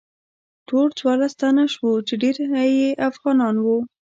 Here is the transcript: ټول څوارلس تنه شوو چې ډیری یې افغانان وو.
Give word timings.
ټول 0.67 0.87
څوارلس 0.99 1.33
تنه 1.41 1.65
شوو 1.73 1.91
چې 2.07 2.13
ډیری 2.21 2.45
یې 2.81 2.91
افغانان 3.09 3.55
وو. 3.63 3.77